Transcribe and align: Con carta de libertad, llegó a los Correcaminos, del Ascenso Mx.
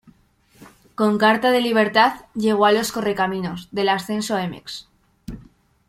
Con 0.95 1.19
carta 1.19 1.51
de 1.51 1.61
libertad, 1.61 2.21
llegó 2.33 2.65
a 2.65 2.71
los 2.71 2.91
Correcaminos, 2.91 3.67
del 3.71 3.89
Ascenso 3.89 4.35
Mx. 4.41 4.87